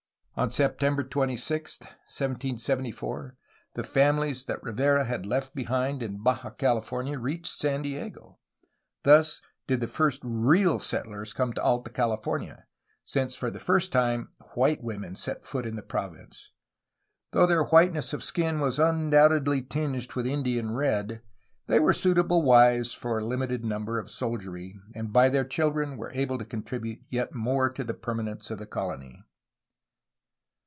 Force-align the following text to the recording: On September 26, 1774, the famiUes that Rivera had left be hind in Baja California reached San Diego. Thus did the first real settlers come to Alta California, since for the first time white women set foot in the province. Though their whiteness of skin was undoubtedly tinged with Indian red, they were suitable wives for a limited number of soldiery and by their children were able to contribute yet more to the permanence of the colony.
On 0.37 0.49
September 0.49 1.03
26, 1.03 1.81
1774, 1.81 3.35
the 3.73 3.81
famiUes 3.83 4.45
that 4.45 4.63
Rivera 4.63 5.03
had 5.03 5.25
left 5.25 5.53
be 5.53 5.65
hind 5.65 6.01
in 6.01 6.23
Baja 6.23 6.49
California 6.51 7.19
reached 7.19 7.59
San 7.59 7.81
Diego. 7.81 8.39
Thus 9.03 9.41
did 9.67 9.81
the 9.81 9.87
first 9.87 10.21
real 10.23 10.79
settlers 10.79 11.33
come 11.33 11.51
to 11.53 11.61
Alta 11.61 11.91
California, 11.91 12.65
since 13.03 13.35
for 13.35 13.51
the 13.51 13.59
first 13.59 13.91
time 13.91 14.29
white 14.55 14.81
women 14.81 15.15
set 15.17 15.45
foot 15.45 15.65
in 15.65 15.75
the 15.75 15.81
province. 15.83 16.51
Though 17.33 17.45
their 17.45 17.65
whiteness 17.65 18.13
of 18.13 18.23
skin 18.23 18.61
was 18.61 18.79
undoubtedly 18.79 19.61
tinged 19.61 20.11
with 20.13 20.25
Indian 20.25 20.71
red, 20.71 21.21
they 21.67 21.79
were 21.81 21.93
suitable 21.93 22.41
wives 22.41 22.93
for 22.93 23.19
a 23.19 23.23
limited 23.25 23.65
number 23.65 23.99
of 23.99 24.09
soldiery 24.09 24.79
and 24.95 25.13
by 25.13 25.27
their 25.29 25.45
children 25.45 25.97
were 25.97 26.11
able 26.13 26.37
to 26.37 26.45
contribute 26.45 27.03
yet 27.09 27.35
more 27.35 27.69
to 27.69 27.83
the 27.83 27.93
permanence 27.93 28.49
of 28.49 28.59
the 28.59 28.65
colony. 28.65 29.23